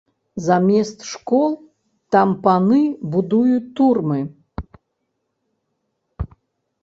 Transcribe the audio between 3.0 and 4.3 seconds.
будуюць турмы.